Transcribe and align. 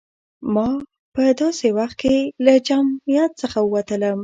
ما 0.53 0.67
په 1.13 1.21
داسې 1.41 1.67
وخت 1.77 1.95
کې 2.01 2.15
له 2.45 2.53
جمعیت 2.67 3.31
څخه 3.41 3.57
ووتلم. 3.63 4.19